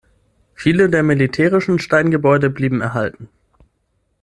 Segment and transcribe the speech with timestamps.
[0.55, 3.29] Viele der militärischen Steingebäude blieben erhalten.